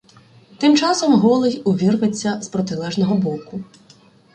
[0.59, 3.63] Тим часом Голий увірветься з протилежного боку.